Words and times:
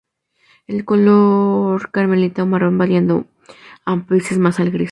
Es 0.65 0.77
de 0.77 0.83
color 0.85 1.91
carmelita 1.91 2.41
o 2.41 2.47
marrón, 2.47 2.75
variando 2.79 3.25
a 3.85 3.95
veces 3.97 4.39
más 4.39 4.59
al 4.59 4.71
gris. 4.71 4.89